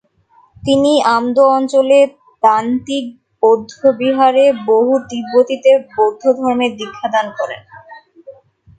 [0.57, 1.99] তিনি আমদো অঞ্চলে
[2.43, 3.05] দান-তিগ
[3.43, 7.61] বৌদ্ধবিহারে বহু তিব্বতীদের বৌদ্ধধর্মে দীক্ষাদান করেন।